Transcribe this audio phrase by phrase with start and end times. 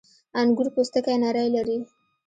[0.39, 1.79] •انګور پوستکی نری لري.